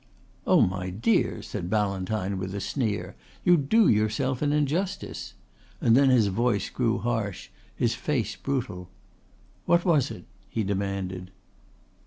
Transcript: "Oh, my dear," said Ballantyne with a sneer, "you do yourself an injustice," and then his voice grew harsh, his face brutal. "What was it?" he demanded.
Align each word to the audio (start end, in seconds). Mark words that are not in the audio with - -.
"Oh, 0.47 0.61
my 0.61 0.89
dear," 0.89 1.43
said 1.43 1.69
Ballantyne 1.69 2.39
with 2.39 2.55
a 2.55 2.59
sneer, 2.59 3.15
"you 3.43 3.55
do 3.55 3.87
yourself 3.87 4.41
an 4.41 4.51
injustice," 4.51 5.35
and 5.79 5.95
then 5.95 6.09
his 6.09 6.25
voice 6.25 6.71
grew 6.71 6.97
harsh, 6.97 7.49
his 7.75 7.93
face 7.93 8.35
brutal. 8.35 8.89
"What 9.67 9.85
was 9.85 10.09
it?" 10.09 10.25
he 10.49 10.63
demanded. 10.63 11.29